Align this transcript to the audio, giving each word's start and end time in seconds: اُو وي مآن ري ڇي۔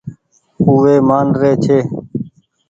اُو 0.61 0.71
وي 0.81 0.95
مآن 1.07 1.27
ري 1.39 1.51
ڇي۔ 1.63 1.77